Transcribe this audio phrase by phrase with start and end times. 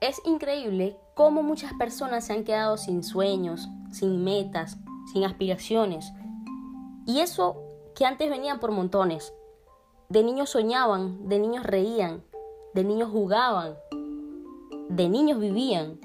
[0.00, 4.78] Es increíble cómo muchas personas se han quedado sin sueños, sin metas,
[5.12, 6.12] sin aspiraciones.
[7.04, 7.56] Y eso
[7.96, 9.34] que antes venían por montones.
[10.08, 12.22] De niños soñaban, de niños reían,
[12.74, 13.74] de niños jugaban,
[14.88, 15.98] de niños vivían.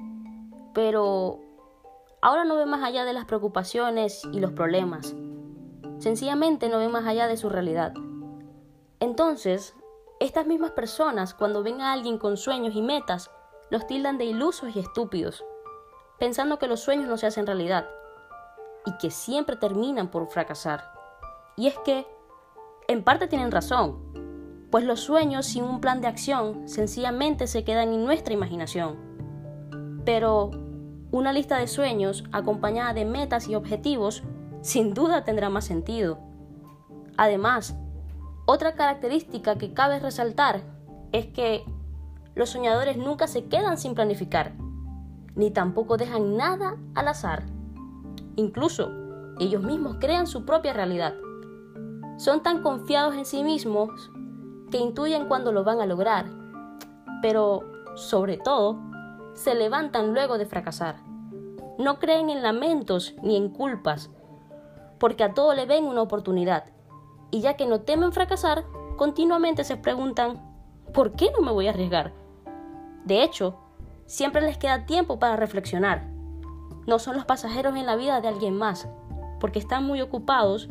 [0.73, 1.39] Pero
[2.19, 5.15] ahora no ven más allá de las preocupaciones y los problemas.
[5.99, 7.93] Sencillamente no ven más allá de su realidad.
[8.99, 9.75] Entonces,
[10.19, 13.29] estas mismas personas, cuando ven a alguien con sueños y metas,
[13.73, 15.43] los tildan de ilusos y estúpidos,
[16.19, 17.89] pensando que los sueños no se hacen realidad
[18.85, 20.93] y que siempre terminan por fracasar.
[21.57, 22.05] Y es que,
[22.87, 23.97] en parte tienen razón,
[24.69, 30.01] pues los sueños sin un plan de acción sencillamente se quedan en nuestra imaginación.
[30.05, 30.51] Pero
[31.09, 34.21] una lista de sueños acompañada de metas y objetivos
[34.61, 36.19] sin duda tendrá más sentido.
[37.17, 37.75] Además,
[38.45, 40.61] otra característica que cabe resaltar
[41.11, 41.65] es que
[42.35, 44.53] los soñadores nunca se quedan sin planificar,
[45.35, 47.43] ni tampoco dejan nada al azar.
[48.35, 48.91] Incluso,
[49.39, 51.13] ellos mismos crean su propia realidad.
[52.17, 53.89] Son tan confiados en sí mismos
[54.71, 56.25] que intuyen cuando lo van a lograr,
[57.21, 57.61] pero,
[57.95, 58.79] sobre todo,
[59.33, 60.95] se levantan luego de fracasar.
[61.77, 64.09] No creen en lamentos ni en culpas,
[64.99, 66.65] porque a todo le ven una oportunidad.
[67.31, 68.63] Y ya que no temen fracasar,
[68.95, 70.39] continuamente se preguntan,
[70.93, 72.22] ¿por qué no me voy a arriesgar?
[73.05, 73.59] De hecho,
[74.05, 76.07] siempre les queda tiempo para reflexionar.
[76.87, 78.87] No son los pasajeros en la vida de alguien más,
[79.39, 80.69] porque están muy ocupados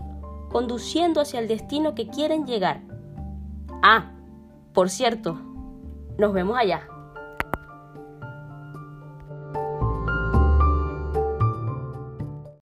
[0.50, 2.82] conduciendo hacia el destino que quieren llegar.
[3.82, 4.12] Ah,
[4.74, 5.40] por cierto,
[6.18, 6.88] nos vemos allá.